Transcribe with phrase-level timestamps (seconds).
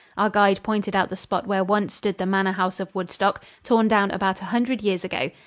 [0.17, 3.87] Our guide pointed out the spot where once stood the manor house of Woodstock, torn
[3.87, 5.29] down about a hundred years ago.